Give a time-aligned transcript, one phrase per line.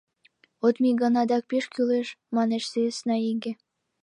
[0.65, 3.51] —От мий гын, адак пеш кӱлеш,— манеш сӧснаиге.